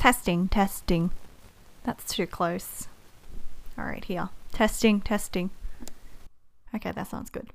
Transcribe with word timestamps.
Testing, 0.00 0.48
testing. 0.48 1.10
That's 1.84 2.14
too 2.14 2.26
close. 2.26 2.88
All 3.76 3.84
right, 3.84 4.02
here. 4.02 4.30
Testing, 4.50 5.02
testing. 5.02 5.50
Okay, 6.74 6.90
that 6.90 7.06
sounds 7.06 7.28
good. 7.28 7.50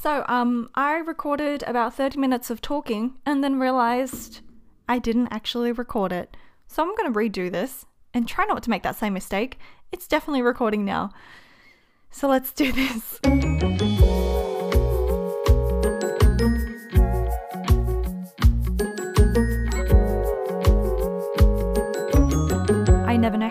So, 0.00 0.24
um, 0.26 0.68
I 0.74 0.96
recorded 0.96 1.62
about 1.68 1.94
30 1.94 2.18
minutes 2.18 2.50
of 2.50 2.60
talking 2.60 3.14
and 3.24 3.44
then 3.44 3.60
realized 3.60 4.40
I 4.88 4.98
didn't 4.98 5.28
actually 5.28 5.70
record 5.70 6.10
it. 6.10 6.36
So, 6.66 6.82
I'm 6.82 6.96
going 6.96 7.12
to 7.12 7.16
redo 7.16 7.52
this 7.52 7.86
and 8.12 8.26
try 8.26 8.44
not 8.44 8.60
to 8.64 8.70
make 8.70 8.82
that 8.82 8.96
same 8.96 9.12
mistake. 9.12 9.60
It's 9.92 10.08
definitely 10.08 10.42
recording 10.42 10.84
now. 10.84 11.10
So, 12.10 12.26
let's 12.26 12.52
do 12.52 12.72
this. 12.72 13.87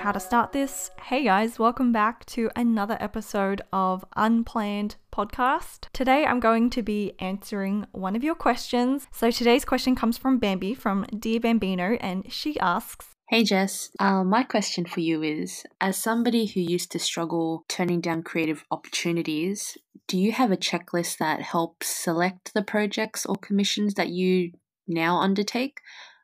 How 0.08 0.14
to 0.14 0.20
start 0.22 0.54
this. 0.54 0.90
Hey 1.02 1.26
guys, 1.26 1.60
welcome 1.60 1.92
back 1.92 2.26
to 2.28 2.50
another 2.56 2.96
episode 3.02 3.62
of 3.74 4.06
Unplanned 4.16 4.96
Podcast. 5.12 5.90
Today 5.92 6.26
I'm 6.26 6.40
going 6.40 6.70
to 6.70 6.82
be 6.82 7.12
answering 7.20 7.86
one 7.92 8.16
of 8.16 8.24
your 8.24 8.34
questions. 8.34 9.08
So 9.12 9.32
today's 9.32 9.66
question 9.66 9.98
comes 9.98 10.18
from 10.18 10.40
Bambi 10.40 10.74
from 10.76 11.06
Dear 11.08 11.42
Bambino, 11.42 11.98
and 12.00 12.32
she 12.32 12.58
asks 12.62 13.08
Hey 13.28 13.44
Jess, 13.44 13.90
uh, 14.00 14.24
my 14.24 14.44
question 14.44 14.86
for 14.86 15.02
you 15.02 15.24
is 15.24 15.66
As 15.82 15.98
somebody 15.98 16.46
who 16.46 16.62
used 16.62 16.90
to 16.94 17.00
struggle 17.00 17.66
turning 17.68 18.00
down 18.00 18.24
creative 18.24 18.64
opportunities, 18.72 19.78
do 20.08 20.18
you 20.18 20.32
have 20.32 20.54
a 20.54 20.56
checklist 20.56 21.18
that 21.18 21.42
helps 21.42 21.88
select 21.88 22.54
the 22.54 22.64
projects 22.64 23.26
or 23.26 23.36
commissions 23.36 23.96
that 23.96 24.08
you 24.08 24.54
now 24.88 25.18
undertake? 25.18 25.82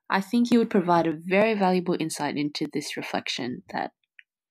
I 0.09 0.21
think 0.21 0.51
you 0.51 0.59
would 0.59 0.69
provide 0.69 1.07
a 1.07 1.13
very 1.13 1.53
valuable 1.53 1.97
insight 1.99 2.37
into 2.37 2.67
this 2.71 2.95
reflection 2.97 3.63
that 3.71 3.91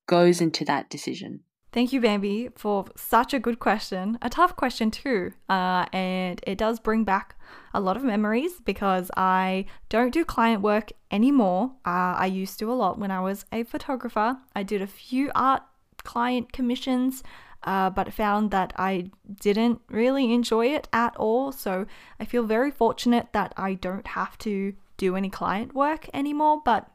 goes 0.07 0.41
into 0.41 0.65
that 0.65 0.91
decision. 0.91 1.41
Thank 1.73 1.95
you, 1.95 2.03
Bambi, 2.03 2.51
for 2.55 2.85
such 2.97 3.33
a 3.33 3.39
good 3.39 3.59
question. 3.59 4.19
A 4.21 4.29
tough 4.29 4.57
question, 4.57 4.91
too. 4.91 5.33
Uh, 5.49 5.87
and 5.91 6.39
it 6.47 6.59
does 6.59 6.79
bring 6.79 7.03
back 7.05 7.35
a 7.73 7.81
lot 7.81 7.97
of 7.97 8.05
memories 8.05 8.61
because 8.63 9.11
I 9.17 9.65
don't 9.89 10.13
do 10.13 10.23
client 10.23 10.61
work 10.61 10.93
anymore. 11.11 11.73
Uh, 11.87 12.13
I 12.19 12.27
used 12.27 12.59
to 12.59 12.71
a 12.71 12.75
lot 12.75 12.99
when 12.99 13.11
I 13.11 13.21
was 13.21 13.47
a 13.51 13.63
photographer. 13.63 14.37
I 14.55 14.63
did 14.65 14.83
a 14.83 14.87
few 14.87 15.31
art 15.35 15.63
client 16.05 16.53
commissions. 16.53 17.23
Uh, 17.65 17.89
but 17.89 18.13
found 18.13 18.51
that 18.51 18.73
I 18.77 19.13
didn't 19.41 19.83
really 19.89 20.33
enjoy 20.33 20.67
it 20.67 20.89
at 20.93 21.17
all. 21.17 21.53
So 21.53 21.87
I 22.19 22.25
feel 22.25 22.43
very 22.43 22.73
fortunate 22.73 23.29
that 23.35 23.55
I 23.57 23.75
don't 23.75 24.09
have 24.09 24.37
to 24.39 24.75
do 24.97 25.17
any 25.17 25.31
client 25.31 25.75
work 25.75 26.09
anymore. 26.15 26.63
But 26.65 26.89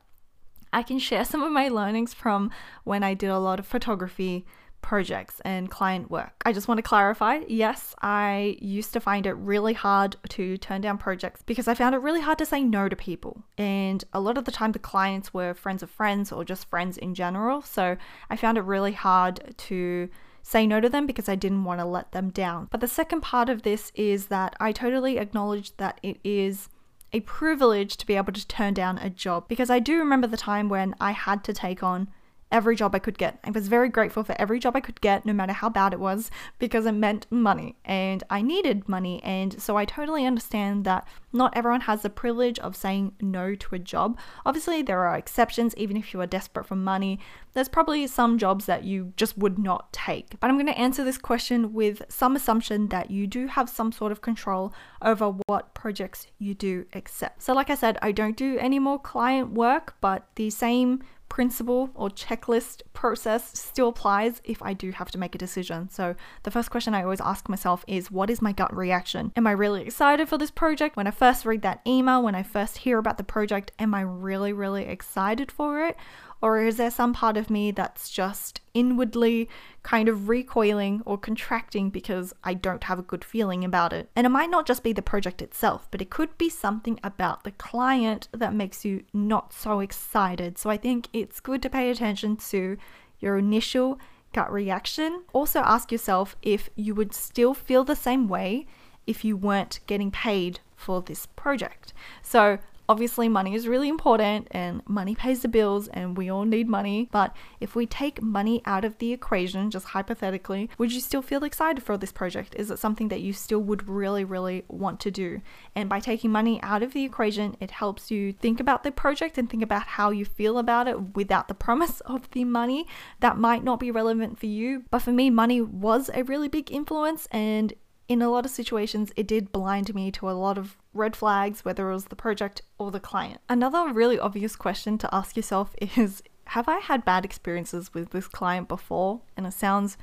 I 0.74 0.84
can 0.84 1.00
share 1.00 1.26
some 1.26 1.44
of 1.44 1.52
my 1.52 1.70
learnings 1.70 2.14
from 2.14 2.52
when 2.84 3.04
I 3.04 3.14
did 3.14 3.30
a 3.30 3.40
lot 3.40 3.60
of 3.60 3.66
photography 3.66 4.46
projects 4.82 5.42
and 5.44 5.70
client 5.70 6.10
work. 6.10 6.42
I 6.46 6.54
just 6.54 6.68
want 6.68 6.78
to 6.78 6.84
clarify 6.84 7.42
yes, 7.48 7.96
I 8.02 8.58
used 8.62 8.94
to 8.94 9.00
find 9.00 9.26
it 9.26 9.34
really 9.34 9.74
hard 9.74 10.16
to 10.30 10.58
turn 10.58 10.82
down 10.82 10.98
projects 10.98 11.42
because 11.42 11.68
I 11.68 11.74
found 11.74 11.96
it 11.96 11.98
really 11.98 12.22
hard 12.22 12.38
to 12.38 12.46
say 12.46 12.64
no 12.64 12.88
to 12.88 12.96
people. 12.96 13.44
And 13.58 14.04
a 14.14 14.20
lot 14.20 14.38
of 14.38 14.46
the 14.46 14.52
time, 14.52 14.72
the 14.72 14.80
clients 14.80 15.34
were 15.34 15.54
friends 15.54 15.84
of 15.84 15.90
friends 15.90 16.32
or 16.32 16.46
just 16.46 16.70
friends 16.70 16.98
in 16.98 17.16
general. 17.16 17.62
So 17.62 17.98
I 18.30 18.36
found 18.36 18.58
it 18.58 18.62
really 18.62 18.94
hard 18.94 19.56
to 19.58 20.10
say 20.42 20.66
no 20.66 20.80
to 20.80 20.88
them 20.88 21.06
because 21.06 21.28
I 21.28 21.36
didn't 21.36 21.66
want 21.66 21.82
to 21.82 21.86
let 21.86 22.14
them 22.14 22.30
down. 22.30 22.70
But 22.72 22.80
the 22.80 22.88
second 22.88 23.22
part 23.22 23.50
of 23.50 23.64
this 23.64 23.92
is 23.96 24.28
that 24.28 24.56
I 24.60 24.72
totally 24.72 25.18
acknowledge 25.18 25.76
that 25.76 26.00
it 26.02 26.20
is 26.24 26.70
a 27.14 27.22
privilege 27.22 27.98
to 27.98 28.06
be 28.06 28.16
able 28.16 28.34
to 28.34 28.48
turn 28.48 28.74
down 28.74 28.98
a 28.98 29.10
job 29.10 29.48
because 29.48 29.70
I 29.70 29.80
do 29.80 29.98
remember 29.98 30.28
the 30.28 30.38
time 30.38 30.70
when 30.70 30.94
I 31.00 31.12
had 31.12 31.44
to 31.46 31.54
take 31.54 31.82
on 31.84 32.10
every 32.52 32.76
job 32.76 32.96
I 32.96 33.00
could 33.00 33.18
get. 33.18 33.40
I 33.44 33.52
was 33.52 33.68
very 33.68 33.90
grateful 33.90 34.24
for 34.24 34.36
every 34.40 34.60
job 34.60 34.76
I 34.76 34.80
could 34.80 35.02
get, 35.02 35.26
no 35.26 35.34
matter 35.34 35.54
how 35.54 35.70
bad 35.70 35.94
it 35.94 36.00
was, 36.00 36.32
because 36.60 36.86
it 36.86 36.94
meant 36.94 37.28
money 37.30 37.76
and 37.84 38.24
I 38.30 38.42
needed 38.42 38.88
money. 38.88 39.22
And 39.24 39.62
so 39.62 39.78
I 39.78 39.86
totally 39.86 40.26
understand 40.26 40.86
that 40.86 41.08
not 41.34 41.56
everyone 41.56 41.82
has 41.82 42.02
the 42.02 42.10
privilege 42.10 42.58
of 42.60 42.76
saying 42.76 43.14
no 43.22 43.56
to 43.56 43.76
a 43.76 43.80
job. 43.80 44.18
Obviously, 44.46 44.82
there 44.82 45.06
are 45.06 45.18
exceptions, 45.18 45.76
even 45.76 45.98
if 45.98 46.14
you 46.14 46.22
are 46.22 46.28
desperate 46.28 46.66
for 46.66 46.76
money. 46.76 47.20
There's 47.54 47.68
probably 47.68 48.08
some 48.08 48.38
jobs 48.38 48.66
that 48.66 48.84
you 48.84 49.14
just 49.18 49.38
would 49.38 49.60
not 49.60 49.92
take. 49.92 50.40
But 50.40 50.50
I'm 50.50 50.56
going 50.56 50.68
to 50.68 50.78
answer 50.78 51.04
this 51.04 51.18
question 51.18 51.74
with 51.74 52.02
some 52.08 52.36
assumption 52.36 52.88
that 52.90 53.12
you 53.12 53.28
do 53.28 53.48
have 53.48 53.70
some 53.70 53.92
sort 53.92 54.12
of 54.12 54.22
control 54.22 54.74
over 55.02 55.34
what 55.48 55.74
projects 55.74 56.28
you 56.40 56.54
do 56.54 56.86
accept. 56.94 57.42
So, 57.44 57.54
like 57.54 57.70
I 57.70 57.76
said, 57.76 57.98
I 58.02 58.12
don't 58.12 58.38
do 58.38 58.58
any 58.60 58.80
more 58.80 59.00
client 59.00 59.52
work, 59.52 59.96
but 60.02 60.28
the 60.36 60.50
same 60.50 61.02
principle 61.30 61.90
or 61.94 62.10
checklist 62.10 62.82
process 62.94 63.58
still 63.58 63.90
applies 63.90 64.42
if 64.44 64.62
I 64.62 64.74
do 64.74 64.92
have 64.92 65.12
to 65.12 65.18
make 65.18 65.36
a 65.36 65.38
decision. 65.38 65.90
So, 65.90 66.16
the 66.44 66.52
first 66.52 66.72
question 66.72 66.94
I 66.94 67.04
always 67.04 67.22
ask 67.22 67.50
myself 67.50 67.84
is 67.88 68.12
what 68.12 68.30
is 68.30 68.42
my 68.42 68.52
gut 68.52 68.76
reaction? 68.76 69.32
Am 69.36 69.48
I 69.48 69.52
really 69.52 69.82
excited 69.82 70.30
for 70.30 70.38
this 70.38 70.52
project? 70.52 70.96
When 70.96 71.08
I 71.08 71.12
first 71.12 71.46
read 71.46 71.62
that 71.62 71.82
email, 71.86 72.24
when 72.24 72.36
I 72.36 72.44
first 72.44 72.80
hear 72.80 72.98
about 72.98 73.18
the 73.18 73.24
project, 73.24 73.72
am 73.80 73.94
I 73.94 74.02
really, 74.02 74.54
really 74.54 74.86
excited 74.86 75.52
for 75.52 75.86
it? 75.86 75.98
Or 76.42 76.62
is 76.62 76.78
there 76.78 76.92
some 76.92 77.14
part 77.14 77.38
of 77.38 77.50
me 77.50 77.72
that's 77.72 78.10
just 78.10 78.62
inwardly 78.74 79.50
kind 79.84 80.08
of 80.08 80.30
recoiling 80.30 81.02
or 81.06 81.18
contracting 81.18 81.90
because 81.90 82.34
I 82.44 82.54
don't 82.54 82.84
have 82.84 83.00
a 83.00 83.04
good 83.04 83.24
feeling 83.24 83.64
about 83.64 83.94
it? 83.94 84.10
And 84.16 84.28
it 84.28 84.30
might 84.30 84.50
not 84.50 84.68
just 84.68 84.84
be 84.84 84.94
the 84.94 85.02
project 85.02 85.42
itself, 85.42 85.88
but 85.90 86.02
it 86.02 86.10
could 86.10 86.38
be 86.38 86.50
something 86.50 87.00
about 87.04 87.44
the 87.44 87.52
client 87.52 88.28
that 88.32 88.54
makes 88.54 88.86
you 88.86 89.04
not 89.14 89.54
so 89.54 89.80
excited. 89.80 90.58
So 90.58 90.70
I 90.70 90.78
think 90.78 91.08
it's 91.14 91.40
good 91.40 91.62
to 91.64 91.70
pay 91.70 91.90
attention 91.90 92.38
to 92.38 92.78
your 93.20 93.38
initial 93.38 94.00
gut 94.34 94.52
reaction. 94.52 95.24
Also, 95.34 95.62
ask 95.62 95.92
yourself 95.92 96.36
if 96.42 96.70
you 96.76 96.94
would 96.94 97.14
still 97.14 97.54
feel 97.54 97.84
the 97.84 97.96
same 97.96 98.28
way 98.28 98.68
if 99.08 99.24
you 99.24 99.38
weren't 99.38 99.80
getting 99.88 100.12
paid 100.12 100.60
for 100.76 101.02
this 101.02 101.26
project. 101.26 101.94
So, 102.22 102.60
Obviously, 102.90 103.28
money 103.28 103.54
is 103.54 103.68
really 103.68 103.90
important 103.90 104.48
and 104.52 104.82
money 104.88 105.14
pays 105.14 105.42
the 105.42 105.50
bills 105.50 105.90
and 105.90 106.16
we 106.16 106.30
all 106.30 106.46
need 106.46 106.70
money. 106.70 107.10
But 107.12 107.36
if 107.60 107.76
we 107.76 107.86
take 107.86 108.22
money 108.22 108.62
out 108.66 108.86
of 108.86 108.98
the 109.00 109.12
equation, 109.12 109.70
just 109.70 109.88
hypothetically, 109.88 110.70
would 110.78 110.94
you 110.94 111.02
still 111.02 111.22
feel 111.22 111.44
excited 111.44 111.84
for 111.84 111.98
this 111.98 112.14
project? 112.14 112.56
Is 112.58 112.72
it 112.72 112.80
something 112.80 113.10
that 113.10 113.22
you 113.22 113.34
still 113.34 113.60
would 113.60 113.90
really, 113.90 114.24
really 114.24 114.64
want 114.70 115.02
to 115.02 115.12
do? 115.12 115.42
And 115.76 115.90
by 115.90 116.00
taking 116.00 116.32
money 116.32 116.62
out 116.64 116.82
of 116.82 116.94
the 116.94 117.04
equation, 117.04 117.58
it 117.60 117.72
helps 117.72 118.10
you 118.10 118.32
think 118.32 118.62
about 118.62 118.84
the 118.84 118.92
project 118.92 119.38
and 119.38 119.50
think 119.50 119.64
about 119.64 119.84
how 119.84 120.12
you 120.12 120.24
feel 120.24 120.58
about 120.58 120.88
it 120.88 121.16
without 121.16 121.50
the 121.50 121.54
promise 121.68 122.00
of 122.02 122.32
the 122.32 122.46
money. 122.46 122.88
That 123.20 123.38
might 123.38 123.66
not 123.66 123.82
be 123.82 123.92
relevant 123.92 124.40
for 124.40 124.46
you, 124.46 124.86
but 124.90 125.00
for 125.00 125.12
me, 125.12 125.30
money 125.30 125.62
was 125.62 126.10
a 126.14 126.24
really 126.24 126.48
big 126.48 126.72
influence 126.72 127.28
and 127.32 127.74
in 128.08 128.22
a 128.22 128.30
lot 128.30 128.46
of 128.46 128.52
situations, 128.52 129.12
it 129.16 129.28
did 129.28 129.52
blind 129.52 129.94
me 129.94 130.12
to 130.12 130.30
a 130.30 130.32
lot 130.32 130.58
of 130.58 130.78
red 130.94 131.16
flags, 131.16 131.66
whether 131.66 131.90
it 131.90 131.94
was 131.94 132.06
the 132.06 132.16
project 132.16 132.62
or 132.78 132.92
the 132.92 133.00
client. 133.00 133.42
Another 133.50 133.92
really 133.92 134.20
obvious 134.20 134.56
question 134.56 134.98
to 135.00 135.14
ask 135.14 135.36
yourself 135.36 135.76
is 135.98 136.24
Have 136.46 136.68
I 136.68 136.80
had 136.80 137.06
bad 137.06 137.26
experiences 137.26 137.94
with 137.94 138.12
this 138.12 138.28
client 138.28 138.68
before? 138.68 139.22
And 139.36 139.46
it 139.46 139.54
sounds 139.54 139.98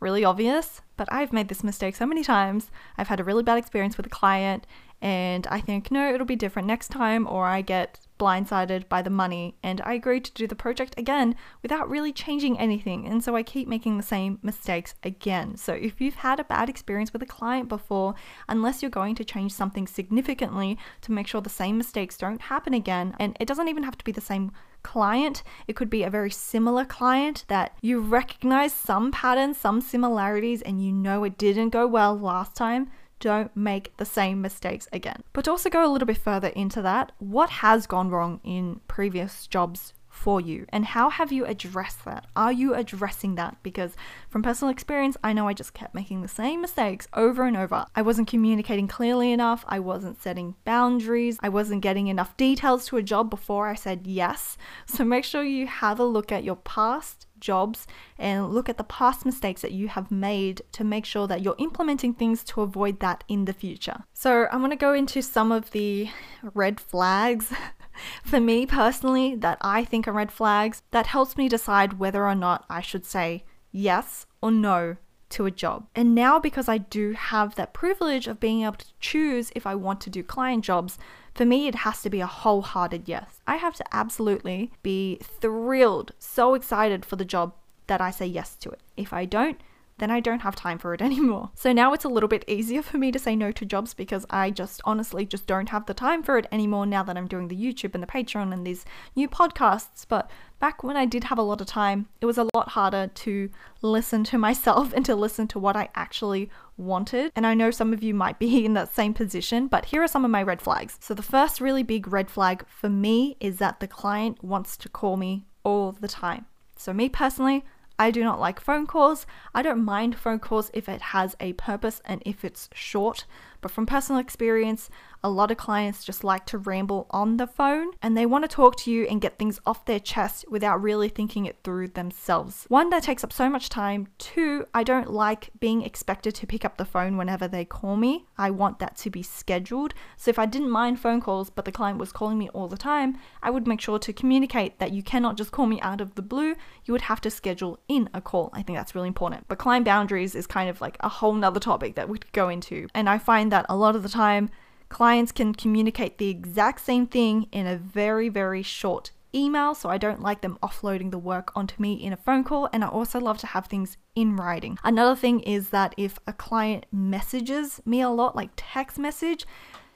really 0.00 0.24
obvious, 0.24 0.80
but 0.96 1.12
I've 1.12 1.32
made 1.32 1.48
this 1.48 1.64
mistake 1.64 1.96
so 1.96 2.06
many 2.06 2.22
times. 2.22 2.70
I've 2.96 3.08
had 3.08 3.18
a 3.18 3.24
really 3.24 3.42
bad 3.42 3.58
experience 3.58 3.96
with 3.96 4.06
a 4.06 4.10
client, 4.10 4.64
and 5.02 5.46
I 5.48 5.60
think, 5.60 5.90
no, 5.90 6.12
it'll 6.12 6.26
be 6.26 6.36
different 6.36 6.68
next 6.68 6.88
time, 6.88 7.26
or 7.26 7.46
I 7.46 7.62
get 7.62 7.98
blindsided 8.18 8.88
by 8.88 9.02
the 9.02 9.10
money 9.10 9.54
and 9.62 9.80
I 9.82 9.94
agree 9.94 10.20
to 10.20 10.32
do 10.32 10.46
the 10.46 10.54
project 10.54 10.94
again 10.98 11.36
without 11.62 11.88
really 11.88 12.12
changing 12.12 12.58
anything. 12.58 13.06
And 13.06 13.22
so 13.22 13.36
I 13.36 13.42
keep 13.42 13.68
making 13.68 13.96
the 13.96 14.02
same 14.02 14.38
mistakes 14.42 14.94
again. 15.02 15.56
So 15.56 15.72
if 15.72 16.00
you've 16.00 16.16
had 16.16 16.40
a 16.40 16.44
bad 16.44 16.68
experience 16.68 17.12
with 17.12 17.22
a 17.22 17.26
client 17.26 17.68
before, 17.68 18.14
unless 18.48 18.82
you're 18.82 18.90
going 18.90 19.14
to 19.16 19.24
change 19.24 19.52
something 19.52 19.86
significantly 19.86 20.78
to 21.02 21.12
make 21.12 21.26
sure 21.26 21.40
the 21.40 21.48
same 21.48 21.78
mistakes 21.78 22.18
don't 22.18 22.42
happen 22.42 22.74
again, 22.74 23.14
and 23.18 23.36
it 23.40 23.46
doesn't 23.46 23.68
even 23.68 23.84
have 23.84 23.98
to 23.98 24.04
be 24.04 24.12
the 24.12 24.20
same 24.20 24.52
client. 24.82 25.42
It 25.66 25.76
could 25.76 25.90
be 25.90 26.02
a 26.02 26.10
very 26.10 26.30
similar 26.30 26.84
client 26.84 27.44
that 27.48 27.76
you 27.80 28.00
recognize 28.00 28.72
some 28.72 29.10
patterns, 29.12 29.58
some 29.58 29.80
similarities, 29.80 30.62
and 30.62 30.82
you 30.82 30.92
know 30.92 31.24
it 31.24 31.38
didn't 31.38 31.70
go 31.70 31.86
well 31.86 32.18
last 32.18 32.54
time 32.54 32.90
don't 33.20 33.56
make 33.56 33.96
the 33.96 34.04
same 34.04 34.40
mistakes 34.40 34.88
again. 34.92 35.22
But 35.32 35.44
to 35.44 35.50
also 35.50 35.70
go 35.70 35.84
a 35.84 35.90
little 35.90 36.06
bit 36.06 36.18
further 36.18 36.48
into 36.48 36.82
that, 36.82 37.12
what 37.18 37.50
has 37.50 37.86
gone 37.86 38.10
wrong 38.10 38.40
in 38.44 38.80
previous 38.88 39.46
jobs 39.46 39.92
for 40.18 40.40
you 40.40 40.66
and 40.70 40.84
how 40.84 41.10
have 41.10 41.30
you 41.30 41.46
addressed 41.46 42.04
that? 42.04 42.26
Are 42.34 42.52
you 42.52 42.74
addressing 42.74 43.36
that? 43.36 43.56
Because 43.62 43.92
from 44.28 44.42
personal 44.42 44.72
experience, 44.72 45.16
I 45.22 45.32
know 45.32 45.46
I 45.46 45.52
just 45.52 45.74
kept 45.74 45.94
making 45.94 46.22
the 46.22 46.28
same 46.28 46.60
mistakes 46.60 47.06
over 47.14 47.44
and 47.44 47.56
over. 47.56 47.86
I 47.94 48.02
wasn't 48.02 48.28
communicating 48.28 48.88
clearly 48.88 49.32
enough, 49.32 49.64
I 49.68 49.78
wasn't 49.78 50.20
setting 50.20 50.56
boundaries, 50.64 51.38
I 51.40 51.48
wasn't 51.48 51.82
getting 51.82 52.08
enough 52.08 52.36
details 52.36 52.86
to 52.86 52.96
a 52.96 53.02
job 53.02 53.30
before 53.30 53.68
I 53.68 53.74
said 53.74 54.06
yes. 54.06 54.58
So 54.86 55.04
make 55.04 55.24
sure 55.24 55.44
you 55.44 55.66
have 55.66 56.00
a 56.00 56.04
look 56.04 56.32
at 56.32 56.44
your 56.44 56.56
past 56.56 57.27
jobs 57.40 57.86
and 58.18 58.50
look 58.50 58.68
at 58.68 58.78
the 58.78 58.84
past 58.84 59.24
mistakes 59.24 59.62
that 59.62 59.72
you 59.72 59.88
have 59.88 60.10
made 60.10 60.62
to 60.72 60.84
make 60.84 61.04
sure 61.04 61.26
that 61.26 61.42
you're 61.42 61.56
implementing 61.58 62.14
things 62.14 62.44
to 62.44 62.60
avoid 62.60 63.00
that 63.00 63.24
in 63.28 63.44
the 63.44 63.52
future. 63.52 64.04
So, 64.12 64.46
I'm 64.50 64.60
going 64.60 64.70
to 64.70 64.76
go 64.76 64.92
into 64.92 65.22
some 65.22 65.52
of 65.52 65.70
the 65.72 66.08
red 66.54 66.80
flags 66.80 67.52
for 68.24 68.40
me 68.40 68.66
personally, 68.66 69.34
that 69.36 69.58
I 69.60 69.84
think 69.84 70.06
are 70.06 70.12
red 70.12 70.32
flags, 70.32 70.82
that 70.90 71.08
helps 71.08 71.36
me 71.36 71.48
decide 71.48 71.98
whether 71.98 72.26
or 72.26 72.34
not 72.34 72.64
I 72.68 72.80
should 72.80 73.04
say 73.04 73.44
yes 73.72 74.26
or 74.40 74.50
no 74.50 74.96
to 75.30 75.46
a 75.46 75.50
job. 75.50 75.86
And 75.94 76.14
now, 76.14 76.38
because 76.38 76.68
I 76.68 76.78
do 76.78 77.12
have 77.12 77.54
that 77.54 77.74
privilege 77.74 78.26
of 78.26 78.40
being 78.40 78.62
able 78.62 78.76
to 78.76 78.86
choose 78.98 79.52
if 79.54 79.66
I 79.66 79.74
want 79.74 80.00
to 80.02 80.10
do 80.10 80.22
client 80.22 80.64
jobs, 80.64 80.98
for 81.38 81.44
me, 81.44 81.68
it 81.68 81.76
has 81.76 82.02
to 82.02 82.10
be 82.10 82.20
a 82.20 82.26
wholehearted 82.26 83.08
yes. 83.08 83.42
I 83.46 83.58
have 83.58 83.76
to 83.76 83.84
absolutely 83.94 84.72
be 84.82 85.20
thrilled, 85.22 86.10
so 86.18 86.54
excited 86.54 87.04
for 87.04 87.14
the 87.14 87.24
job 87.24 87.54
that 87.86 88.00
I 88.00 88.10
say 88.10 88.26
yes 88.26 88.56
to 88.56 88.70
it. 88.70 88.80
If 88.96 89.12
I 89.12 89.24
don't, 89.24 89.60
then 89.98 90.10
I 90.10 90.20
don't 90.20 90.40
have 90.40 90.56
time 90.56 90.78
for 90.78 90.94
it 90.94 91.02
anymore. 91.08 91.50
So 91.54 91.72
now 91.72 91.92
it's 91.92 92.04
a 92.04 92.08
little 92.08 92.28
bit 92.28 92.44
easier 92.46 92.82
for 92.82 92.98
me 92.98 93.12
to 93.12 93.18
say 93.18 93.36
no 93.36 93.52
to 93.52 93.64
jobs 93.64 93.94
because 93.94 94.26
I 94.30 94.50
just 94.50 94.80
honestly 94.84 95.26
just 95.26 95.46
don't 95.46 95.68
have 95.68 95.86
the 95.86 95.94
time 95.94 96.22
for 96.22 96.38
it 96.38 96.46
anymore 96.50 96.86
now 96.86 97.02
that 97.02 97.16
I'm 97.16 97.28
doing 97.28 97.48
the 97.48 97.56
YouTube 97.56 97.94
and 97.94 98.02
the 98.02 98.06
Patreon 98.06 98.52
and 98.52 98.66
these 98.66 98.84
new 99.14 99.28
podcasts. 99.28 100.04
But 100.08 100.30
back 100.58 100.82
when 100.82 100.96
I 100.96 101.04
did 101.04 101.24
have 101.24 101.38
a 101.38 101.42
lot 101.42 101.60
of 101.60 101.66
time, 101.66 102.08
it 102.20 102.26
was 102.26 102.38
a 102.38 102.48
lot 102.54 102.70
harder 102.70 103.08
to 103.08 103.50
listen 103.82 104.24
to 104.24 104.38
myself 104.48 104.92
and 104.92 105.04
to 105.04 105.14
listen 105.14 105.48
to 105.48 105.58
what 105.58 105.76
I 105.76 105.88
actually 105.94 106.50
wanted. 106.76 107.32
And 107.34 107.46
I 107.46 107.54
know 107.54 107.70
some 107.70 107.92
of 107.92 108.02
you 108.02 108.14
might 108.14 108.38
be 108.38 108.64
in 108.66 108.74
that 108.74 108.94
same 108.94 109.14
position, 109.14 109.66
but 109.66 109.86
here 109.86 110.02
are 110.02 110.08
some 110.08 110.24
of 110.24 110.30
my 110.30 110.42
red 110.42 110.62
flags. 110.62 110.96
So 111.00 111.14
the 111.14 111.22
first 111.22 111.60
really 111.60 111.82
big 111.82 112.06
red 112.08 112.30
flag 112.30 112.64
for 112.68 112.88
me 112.88 113.36
is 113.40 113.58
that 113.58 113.80
the 113.80 113.88
client 113.88 114.42
wants 114.42 114.76
to 114.78 114.88
call 114.88 115.16
me 115.16 115.46
all 115.64 115.92
the 115.92 116.08
time. 116.08 116.46
So, 116.76 116.92
me 116.92 117.08
personally, 117.08 117.64
I 117.98 118.10
do 118.10 118.22
not 118.22 118.38
like 118.38 118.60
phone 118.60 118.86
calls. 118.86 119.26
I 119.54 119.62
don't 119.62 119.84
mind 119.84 120.16
phone 120.16 120.38
calls 120.38 120.70
if 120.72 120.88
it 120.88 121.00
has 121.00 121.34
a 121.40 121.54
purpose 121.54 122.00
and 122.04 122.22
if 122.24 122.44
it's 122.44 122.68
short. 122.72 123.24
But 123.60 123.70
from 123.70 123.86
personal 123.86 124.20
experience, 124.20 124.88
a 125.22 125.30
lot 125.30 125.50
of 125.50 125.56
clients 125.56 126.04
just 126.04 126.22
like 126.22 126.46
to 126.46 126.58
ramble 126.58 127.06
on 127.10 127.38
the 127.38 127.46
phone 127.46 127.90
and 128.00 128.16
they 128.16 128.26
want 128.26 128.44
to 128.44 128.48
talk 128.48 128.76
to 128.76 128.90
you 128.90 129.04
and 129.06 129.20
get 129.20 129.38
things 129.38 129.60
off 129.66 129.84
their 129.84 129.98
chest 129.98 130.44
without 130.48 130.80
really 130.80 131.08
thinking 131.08 131.44
it 131.46 131.58
through 131.64 131.88
themselves. 131.88 132.66
One, 132.68 132.90
that 132.90 133.02
takes 133.02 133.24
up 133.24 133.32
so 133.32 133.50
much 133.50 133.68
time. 133.68 134.06
Two, 134.18 134.64
I 134.72 134.84
don't 134.84 135.10
like 135.10 135.50
being 135.58 135.82
expected 135.82 136.34
to 136.36 136.46
pick 136.46 136.64
up 136.64 136.76
the 136.76 136.84
phone 136.84 137.16
whenever 137.16 137.48
they 137.48 137.64
call 137.64 137.96
me. 137.96 138.26
I 138.36 138.50
want 138.50 138.78
that 138.78 138.96
to 138.98 139.10
be 139.10 139.22
scheduled. 139.22 139.92
So 140.16 140.30
if 140.30 140.38
I 140.38 140.46
didn't 140.46 140.70
mind 140.70 141.00
phone 141.00 141.20
calls, 141.20 141.50
but 141.50 141.64
the 141.64 141.72
client 141.72 141.98
was 141.98 142.12
calling 142.12 142.38
me 142.38 142.48
all 142.50 142.68
the 142.68 142.76
time, 142.76 143.18
I 143.42 143.50
would 143.50 143.66
make 143.66 143.80
sure 143.80 143.98
to 143.98 144.12
communicate 144.12 144.78
that 144.78 144.92
you 144.92 145.02
cannot 145.02 145.36
just 145.36 145.50
call 145.50 145.66
me 145.66 145.80
out 145.80 146.00
of 146.00 146.14
the 146.14 146.22
blue. 146.22 146.54
You 146.84 146.92
would 146.92 147.02
have 147.02 147.20
to 147.22 147.30
schedule 147.30 147.80
in 147.88 148.08
a 148.14 148.20
call. 148.20 148.50
I 148.52 148.62
think 148.62 148.78
that's 148.78 148.94
really 148.94 149.08
important. 149.08 149.46
But 149.48 149.58
client 149.58 149.84
boundaries 149.84 150.36
is 150.36 150.46
kind 150.46 150.70
of 150.70 150.80
like 150.80 150.96
a 151.00 151.08
whole 151.08 151.34
nother 151.34 151.60
topic 151.60 151.96
that 151.96 152.08
we 152.08 152.18
could 152.18 152.32
go 152.32 152.48
into. 152.48 152.86
And 152.94 153.08
I 153.08 153.18
find 153.18 153.47
find 153.48 153.52
that 153.52 153.66
a 153.68 153.76
lot 153.76 153.96
of 153.96 154.02
the 154.02 154.08
time 154.08 154.50
clients 154.88 155.32
can 155.32 155.54
communicate 155.54 156.18
the 156.18 156.28
exact 156.28 156.80
same 156.80 157.06
thing 157.06 157.46
in 157.52 157.66
a 157.66 157.76
very, 157.76 158.28
very 158.28 158.62
short 158.62 159.10
email. 159.34 159.74
So 159.74 159.88
I 159.88 159.98
don't 159.98 160.22
like 160.22 160.40
them 160.40 160.58
offloading 160.62 161.10
the 161.10 161.18
work 161.18 161.50
onto 161.54 161.74
me 161.80 161.92
in 161.94 162.12
a 162.12 162.16
phone 162.16 162.44
call. 162.44 162.68
And 162.72 162.82
I 162.84 162.88
also 162.88 163.20
love 163.20 163.38
to 163.38 163.46
have 163.46 163.66
things 163.66 163.96
in 164.14 164.36
writing. 164.36 164.78
Another 164.84 165.14
thing 165.14 165.40
is 165.40 165.70
that 165.70 165.94
if 165.96 166.18
a 166.26 166.32
client 166.32 166.86
messages 166.92 167.80
me 167.84 168.00
a 168.00 168.08
lot, 168.08 168.36
like 168.36 168.50
text 168.56 168.98
message, 168.98 169.46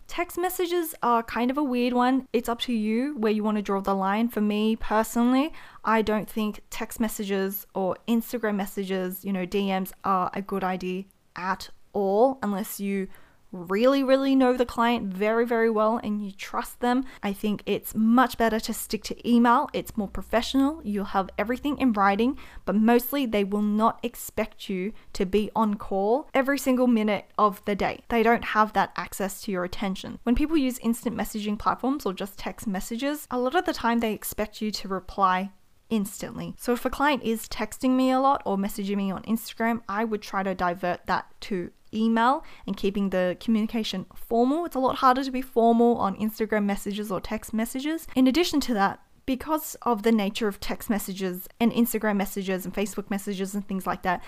Text 0.09 0.37
messages 0.37 0.95
are 1.03 1.23
kind 1.23 1.51
of 1.51 1.57
a 1.57 1.63
weird 1.63 1.95
one. 1.95 2.27
It's 2.35 2.49
up 2.49 2.61
to 2.63 2.73
you 2.73 3.17
where 3.17 3.33
you 3.33 3.43
want 3.43 3.57
to 3.57 3.63
draw 3.63 3.81
the 3.81 3.95
line. 3.95 4.29
For 4.29 4.43
me 4.43 4.77
personally, 4.77 5.55
I 5.85 6.03
don't 6.03 6.29
think 6.29 6.61
text 6.69 7.01
messages 7.01 7.67
or 7.75 7.97
Instagram 8.07 8.57
messages, 8.57 9.25
you 9.25 9.33
know, 9.33 9.47
DMs 9.47 9.93
are 10.05 10.31
a 10.35 10.43
good 10.43 10.65
idea 10.65 11.05
at 11.35 11.71
all 11.95 12.39
unless 12.43 12.79
you 12.79 13.09
really, 13.53 14.03
really 14.03 14.35
know 14.35 14.57
the 14.57 14.67
client 14.67 15.13
very, 15.13 15.47
very 15.47 15.71
well 15.71 16.01
and 16.03 16.25
you 16.25 16.33
trust 16.33 16.81
them, 16.81 17.05
I 17.23 17.33
think 17.33 17.63
it's 17.67 17.95
much 17.95 18.39
better 18.39 18.59
to 18.61 18.75
stick 18.75 19.05
to 19.05 19.29
email. 19.29 19.69
It's 19.73 19.97
more 19.97 20.09
professional. 20.09 20.81
You'll 20.83 21.05
have 21.07 21.31
everything 21.39 21.79
in 21.79 21.93
writing, 21.93 22.39
but 22.65 22.75
mostly 22.75 23.27
they 23.27 23.45
will 23.45 23.63
not 23.63 24.01
expect 24.03 24.69
you 24.69 24.93
to 25.13 25.27
be 25.27 25.51
on 25.55 25.75
call 25.75 26.29
every 26.35 26.59
single 26.59 26.87
minute 26.87 27.27
of 27.39 27.65
the 27.65 27.75
day. 27.75 28.01
They 28.09 28.23
don't 28.23 28.45
have 28.45 28.73
that 28.73 28.93
access 28.97 29.43
to 29.43 29.53
your 29.53 29.65
attention. 29.65 30.19
When 30.23 30.35
people 30.35 30.57
use 30.57 30.79
instant 30.79 31.17
messaging 31.17 31.59
platforms 31.59 32.07
or 32.07 32.13
just 32.13 32.39
text 32.39 32.67
messages, 32.67 33.27
a 33.31 33.39
lot 33.39 33.55
of 33.55 33.65
the 33.65 33.73
time 33.73 34.01
they 34.01 34.13
expect 34.15 34.61
you 34.61 34.71
to 34.71 34.89
reply 34.89 35.53
instantly. 35.91 36.55
So 36.59 36.73
if 36.73 36.85
a 36.87 36.91
client 36.91 37.23
is 37.23 37.47
texting 37.49 37.91
me 37.91 38.11
a 38.11 38.19
lot 38.19 38.43
or 38.47 38.57
messaging 38.57 38.97
me 38.97 39.11
on 39.11 39.23
Instagram, 39.25 39.83
I 39.89 40.05
would 40.05 40.23
try 40.23 40.43
to 40.43 40.55
divert 40.55 41.07
that 41.07 41.27
to 41.43 41.71
email 41.95 42.45
and 42.67 42.77
keeping 42.77 43.11
the 43.11 43.37
communication 43.41 44.07
formal. 44.15 44.65
It's 44.65 44.77
a 44.77 44.81
lot 44.81 44.97
harder 44.97 45.25
to 45.25 45.31
be 45.31 45.43
formal 45.43 45.97
on 45.97 46.17
Instagram 46.17 46.65
messages 46.65 47.11
or 47.11 47.21
text 47.21 47.53
messages. 47.53 48.07
In 48.15 48.27
addition 48.27 48.61
to 48.61 48.75
that, 48.75 49.01
because 49.27 49.77
of 49.83 50.03
the 50.03 50.13
nature 50.13 50.49
of 50.49 50.61
text 50.61 50.91
messages 50.91 51.49
and 51.61 51.73
Instagram 51.73 52.17
messages 52.17 52.65
and 52.65 52.75
Facebook 52.75 53.09
messages 53.11 53.55
and 53.55 53.67
things 53.67 53.87
like 53.87 54.03
that, 54.03 54.23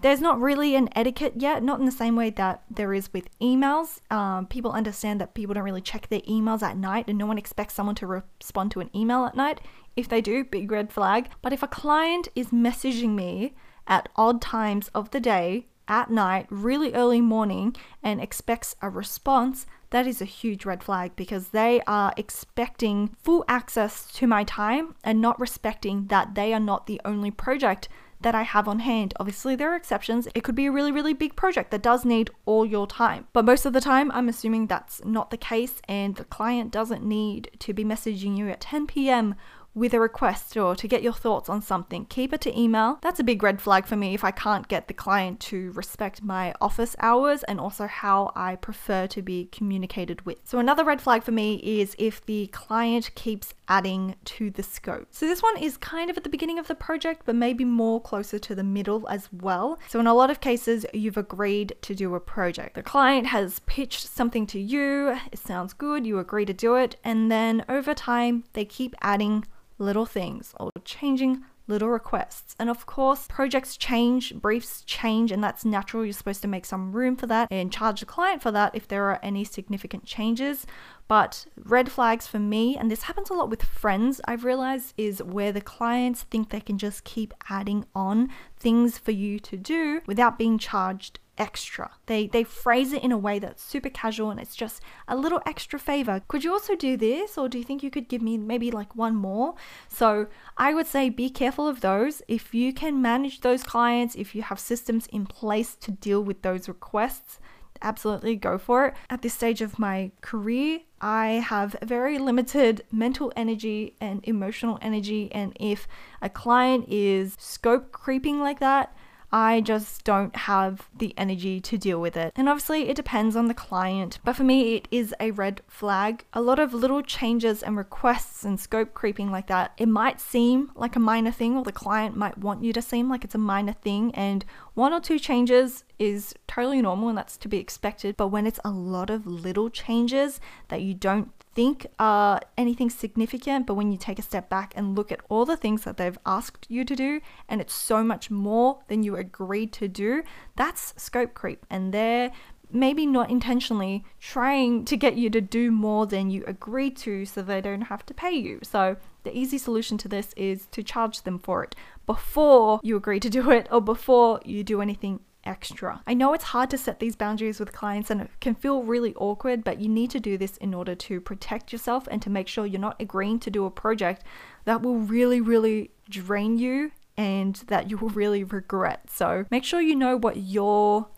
there's 0.00 0.20
not 0.20 0.38
really 0.38 0.74
an 0.74 0.90
etiquette 0.94 1.34
yet, 1.36 1.62
not 1.62 1.80
in 1.80 1.86
the 1.86 1.92
same 1.92 2.16
way 2.16 2.28
that 2.30 2.62
there 2.70 2.92
is 2.92 3.10
with 3.14 3.30
emails. 3.40 4.00
Um, 4.12 4.46
people 4.46 4.72
understand 4.72 5.20
that 5.20 5.34
people 5.34 5.54
don't 5.54 5.64
really 5.64 5.80
check 5.80 6.08
their 6.08 6.20
emails 6.20 6.62
at 6.62 6.76
night, 6.76 7.06
and 7.08 7.16
no 7.16 7.24
one 7.24 7.38
expects 7.38 7.74
someone 7.74 7.94
to 7.96 8.06
respond 8.06 8.72
to 8.72 8.80
an 8.80 8.90
email 8.94 9.24
at 9.24 9.34
night. 9.34 9.60
If 9.96 10.08
they 10.08 10.20
do, 10.20 10.44
big 10.44 10.70
red 10.70 10.92
flag. 10.92 11.30
But 11.40 11.54
if 11.54 11.62
a 11.62 11.68
client 11.68 12.28
is 12.34 12.48
messaging 12.48 13.14
me 13.14 13.54
at 13.86 14.10
odd 14.16 14.42
times 14.42 14.88
of 14.94 15.12
the 15.12 15.20
day 15.20 15.66
at 15.88 16.10
night, 16.10 16.46
really 16.50 16.92
early 16.94 17.20
morning, 17.20 17.76
and 18.02 18.20
expects 18.20 18.76
a 18.82 18.88
response, 18.88 19.66
that 19.90 20.06
is 20.06 20.20
a 20.20 20.26
huge 20.26 20.64
red 20.64 20.82
flag 20.82 21.14
because 21.16 21.48
they 21.48 21.80
are 21.86 22.12
expecting 22.16 23.14
full 23.22 23.44
access 23.48 24.10
to 24.12 24.26
my 24.26 24.44
time 24.44 24.94
and 25.04 25.20
not 25.20 25.38
respecting 25.38 26.06
that 26.08 26.34
they 26.34 26.52
are 26.52 26.60
not 26.60 26.86
the 26.86 27.00
only 27.04 27.30
project 27.30 27.88
that 28.20 28.34
I 28.34 28.42
have 28.42 28.66
on 28.66 28.80
hand. 28.80 29.14
Obviously, 29.20 29.54
there 29.54 29.70
are 29.70 29.76
exceptions. 29.76 30.26
It 30.34 30.42
could 30.42 30.54
be 30.54 30.66
a 30.66 30.72
really, 30.72 30.90
really 30.90 31.12
big 31.12 31.36
project 31.36 31.70
that 31.70 31.82
does 31.82 32.04
need 32.04 32.30
all 32.46 32.64
your 32.64 32.86
time. 32.86 33.26
But 33.32 33.44
most 33.44 33.66
of 33.66 33.72
the 33.72 33.80
time, 33.80 34.10
I'm 34.12 34.28
assuming 34.28 34.66
that's 34.66 35.04
not 35.04 35.30
the 35.30 35.36
case, 35.36 35.80
and 35.86 36.16
the 36.16 36.24
client 36.24 36.70
doesn't 36.70 37.04
need 37.04 37.50
to 37.60 37.74
be 37.74 37.84
messaging 37.84 38.36
you 38.36 38.48
at 38.48 38.60
10 38.60 38.86
p.m 38.86 39.34
with 39.76 39.92
a 39.92 40.00
request 40.00 40.56
or 40.56 40.74
to 40.74 40.88
get 40.88 41.02
your 41.02 41.12
thoughts 41.12 41.50
on 41.50 41.60
something, 41.60 42.06
keep 42.06 42.32
it 42.32 42.40
to 42.40 42.58
email. 42.58 42.98
That's 43.02 43.20
a 43.20 43.24
big 43.24 43.42
red 43.42 43.60
flag 43.60 43.86
for 43.86 43.94
me 43.94 44.14
if 44.14 44.24
I 44.24 44.30
can't 44.30 44.66
get 44.66 44.88
the 44.88 44.94
client 44.94 45.38
to 45.40 45.70
respect 45.72 46.24
my 46.24 46.54
office 46.62 46.96
hours 46.98 47.42
and 47.42 47.60
also 47.60 47.86
how 47.86 48.32
I 48.34 48.56
prefer 48.56 49.06
to 49.08 49.20
be 49.20 49.50
communicated 49.52 50.24
with. 50.24 50.38
So, 50.44 50.58
another 50.58 50.82
red 50.82 51.02
flag 51.02 51.22
for 51.22 51.32
me 51.32 51.56
is 51.56 51.94
if 51.98 52.24
the 52.24 52.46
client 52.48 53.14
keeps 53.14 53.52
adding 53.68 54.14
to 54.24 54.50
the 54.50 54.62
scope. 54.62 55.08
So, 55.10 55.26
this 55.26 55.42
one 55.42 55.58
is 55.58 55.76
kind 55.76 56.08
of 56.08 56.16
at 56.16 56.24
the 56.24 56.30
beginning 56.30 56.58
of 56.58 56.68
the 56.68 56.74
project, 56.74 57.22
but 57.26 57.34
maybe 57.34 57.64
more 57.64 58.00
closer 58.00 58.38
to 58.38 58.54
the 58.54 58.64
middle 58.64 59.06
as 59.08 59.28
well. 59.30 59.78
So, 59.88 60.00
in 60.00 60.06
a 60.06 60.14
lot 60.14 60.30
of 60.30 60.40
cases, 60.40 60.86
you've 60.94 61.18
agreed 61.18 61.74
to 61.82 61.94
do 61.94 62.14
a 62.14 62.20
project. 62.20 62.76
The 62.76 62.82
client 62.82 63.26
has 63.26 63.58
pitched 63.66 64.06
something 64.06 64.46
to 64.46 64.58
you, 64.58 65.18
it 65.30 65.38
sounds 65.38 65.74
good, 65.74 66.06
you 66.06 66.18
agree 66.18 66.46
to 66.46 66.54
do 66.54 66.76
it, 66.76 66.96
and 67.04 67.30
then 67.30 67.62
over 67.68 67.92
time, 67.92 68.44
they 68.54 68.64
keep 68.64 68.94
adding 69.02 69.44
little 69.78 70.06
things 70.06 70.54
or 70.58 70.70
changing 70.84 71.44
little 71.68 71.88
requests. 71.88 72.54
And 72.58 72.70
of 72.70 72.86
course, 72.86 73.26
projects 73.28 73.76
change, 73.76 74.34
briefs 74.34 74.82
change, 74.82 75.32
and 75.32 75.42
that's 75.42 75.64
natural. 75.64 76.04
You're 76.04 76.12
supposed 76.12 76.42
to 76.42 76.48
make 76.48 76.64
some 76.64 76.92
room 76.92 77.16
for 77.16 77.26
that 77.26 77.48
and 77.50 77.72
charge 77.72 78.00
the 78.00 78.06
client 78.06 78.42
for 78.42 78.50
that 78.52 78.74
if 78.74 78.86
there 78.86 79.04
are 79.10 79.18
any 79.22 79.44
significant 79.44 80.04
changes. 80.04 80.66
But 81.08 81.46
red 81.56 81.90
flags 81.90 82.26
for 82.26 82.38
me, 82.38 82.76
and 82.76 82.90
this 82.90 83.04
happens 83.04 83.30
a 83.30 83.34
lot 83.34 83.50
with 83.50 83.62
friends, 83.62 84.20
I've 84.26 84.44
realized 84.44 84.94
is 84.96 85.22
where 85.22 85.52
the 85.52 85.60
clients 85.60 86.22
think 86.22 86.50
they 86.50 86.60
can 86.60 86.78
just 86.78 87.04
keep 87.04 87.32
adding 87.48 87.84
on 87.94 88.28
things 88.58 88.98
for 88.98 89.12
you 89.12 89.38
to 89.40 89.56
do 89.56 90.00
without 90.06 90.38
being 90.38 90.58
charged 90.58 91.20
extra. 91.38 91.90
They 92.06 92.26
they 92.26 92.44
phrase 92.44 92.92
it 92.92 93.02
in 93.02 93.12
a 93.12 93.18
way 93.18 93.38
that's 93.38 93.62
super 93.62 93.88
casual 93.88 94.30
and 94.30 94.40
it's 94.40 94.56
just 94.56 94.80
a 95.08 95.16
little 95.16 95.40
extra 95.46 95.78
favor. 95.78 96.22
Could 96.28 96.44
you 96.44 96.52
also 96.52 96.74
do 96.74 96.96
this 96.96 97.36
or 97.38 97.48
do 97.48 97.58
you 97.58 97.64
think 97.64 97.82
you 97.82 97.90
could 97.90 98.08
give 98.08 98.22
me 98.22 98.38
maybe 98.38 98.70
like 98.70 98.96
one 98.96 99.14
more? 99.14 99.54
So, 99.88 100.26
I 100.56 100.74
would 100.74 100.86
say 100.86 101.08
be 101.08 101.30
careful 101.30 101.66
of 101.68 101.80
those. 101.80 102.22
If 102.28 102.54
you 102.54 102.72
can 102.72 103.02
manage 103.02 103.40
those 103.40 103.62
clients, 103.62 104.14
if 104.14 104.34
you 104.34 104.42
have 104.42 104.58
systems 104.58 105.06
in 105.08 105.26
place 105.26 105.74
to 105.76 105.90
deal 105.90 106.22
with 106.22 106.42
those 106.42 106.68
requests, 106.68 107.38
absolutely 107.82 108.36
go 108.36 108.58
for 108.58 108.86
it. 108.86 108.94
At 109.10 109.22
this 109.22 109.34
stage 109.34 109.60
of 109.60 109.78
my 109.78 110.10
career, 110.20 110.80
I 111.00 111.44
have 111.46 111.76
very 111.82 112.18
limited 112.18 112.84
mental 112.90 113.32
energy 113.36 113.94
and 114.00 114.20
emotional 114.24 114.78
energy 114.80 115.30
and 115.32 115.56
if 115.60 115.86
a 116.22 116.28
client 116.28 116.86
is 116.88 117.36
scope 117.38 117.92
creeping 117.92 118.40
like 118.40 118.60
that, 118.60 118.96
I 119.32 119.60
just 119.60 120.04
don't 120.04 120.34
have 120.34 120.88
the 120.96 121.12
energy 121.16 121.60
to 121.60 121.76
deal 121.76 122.00
with 122.00 122.16
it. 122.16 122.32
And 122.36 122.48
obviously, 122.48 122.88
it 122.88 122.96
depends 122.96 123.36
on 123.36 123.48
the 123.48 123.54
client, 123.54 124.18
but 124.24 124.36
for 124.36 124.44
me, 124.44 124.76
it 124.76 124.88
is 124.90 125.14
a 125.20 125.32
red 125.32 125.62
flag. 125.66 126.24
A 126.32 126.40
lot 126.40 126.58
of 126.58 126.72
little 126.72 127.02
changes 127.02 127.62
and 127.62 127.76
requests 127.76 128.44
and 128.44 128.58
scope 128.58 128.94
creeping 128.94 129.30
like 129.30 129.48
that, 129.48 129.72
it 129.78 129.88
might 129.88 130.20
seem 130.20 130.70
like 130.74 130.96
a 130.96 131.00
minor 131.00 131.32
thing, 131.32 131.56
or 131.56 131.64
the 131.64 131.72
client 131.72 132.16
might 132.16 132.38
want 132.38 132.62
you 132.62 132.72
to 132.72 132.82
seem 132.82 133.08
like 133.08 133.24
it's 133.24 133.34
a 133.34 133.38
minor 133.38 133.72
thing, 133.72 134.14
and 134.14 134.44
one 134.74 134.92
or 134.92 135.00
two 135.00 135.18
changes 135.18 135.84
is 135.98 136.34
totally 136.46 136.82
normal 136.82 137.08
and 137.08 137.18
that's 137.18 137.36
to 137.38 137.48
be 137.48 137.58
expected. 137.58 138.16
But 138.16 138.28
when 138.28 138.46
it's 138.46 138.60
a 138.64 138.70
lot 138.70 139.10
of 139.10 139.26
little 139.26 139.70
changes 139.70 140.40
that 140.68 140.82
you 140.82 140.94
don't 140.94 141.30
think 141.56 141.86
are 141.98 142.40
anything 142.58 142.90
significant, 142.90 143.66
but 143.66 143.74
when 143.74 143.90
you 143.90 143.96
take 143.96 144.18
a 144.18 144.22
step 144.22 144.50
back 144.50 144.74
and 144.76 144.94
look 144.94 145.10
at 145.10 145.22
all 145.30 145.46
the 145.46 145.56
things 145.56 145.84
that 145.84 145.96
they've 145.96 146.18
asked 146.26 146.66
you 146.68 146.84
to 146.84 146.94
do, 146.94 147.20
and 147.48 147.60
it's 147.62 147.74
so 147.74 148.04
much 148.04 148.30
more 148.30 148.80
than 148.88 149.02
you 149.02 149.16
agreed 149.16 149.72
to 149.72 149.88
do, 149.88 150.22
that's 150.54 150.92
scope 150.98 151.32
creep. 151.32 151.64
And 151.70 151.94
they're 151.94 152.30
maybe 152.70 153.06
not 153.06 153.30
intentionally 153.30 154.04
trying 154.20 154.84
to 154.84 154.96
get 154.96 155.16
you 155.16 155.30
to 155.30 155.40
do 155.40 155.70
more 155.70 156.06
than 156.06 156.28
you 156.30 156.44
agreed 156.46 156.96
to 156.96 157.24
so 157.24 157.40
they 157.40 157.62
don't 157.62 157.82
have 157.82 158.04
to 158.04 158.12
pay 158.12 158.32
you. 158.32 158.60
So 158.62 158.96
the 159.24 159.36
easy 159.36 159.56
solution 159.56 159.96
to 159.98 160.08
this 160.08 160.34
is 160.36 160.66
to 160.72 160.82
charge 160.82 161.22
them 161.22 161.38
for 161.38 161.64
it 161.64 161.74
before 162.04 162.80
you 162.82 162.96
agree 162.96 163.20
to 163.20 163.30
do 163.30 163.50
it 163.50 163.66
or 163.70 163.80
before 163.80 164.40
you 164.44 164.62
do 164.62 164.82
anything 164.82 165.20
extra. 165.46 166.02
I 166.06 166.14
know 166.14 166.34
it's 166.34 166.44
hard 166.44 166.70
to 166.70 166.78
set 166.78 167.00
these 167.00 167.16
boundaries 167.16 167.60
with 167.60 167.72
clients 167.72 168.10
and 168.10 168.20
it 168.22 168.30
can 168.40 168.54
feel 168.54 168.82
really 168.82 169.14
awkward, 169.14 169.64
but 169.64 169.80
you 169.80 169.88
need 169.88 170.10
to 170.10 170.20
do 170.20 170.36
this 170.36 170.56
in 170.58 170.74
order 170.74 170.94
to 170.94 171.20
protect 171.20 171.72
yourself 171.72 172.08
and 172.10 172.20
to 172.22 172.30
make 172.30 172.48
sure 172.48 172.66
you're 172.66 172.80
not 172.80 173.00
agreeing 173.00 173.38
to 173.40 173.50
do 173.50 173.64
a 173.64 173.70
project 173.70 174.24
that 174.64 174.82
will 174.82 174.98
really, 174.98 175.40
really 175.40 175.90
drain 176.08 176.58
you 176.58 176.92
and 177.16 177.56
that 177.68 177.90
you 177.90 177.96
will 177.96 178.10
really 178.10 178.44
regret. 178.44 179.10
So 179.10 179.46
make 179.50 179.64
sure 179.64 179.80
you 179.80 179.96
know 179.96 180.16
what 180.16 180.36
your 180.36 181.08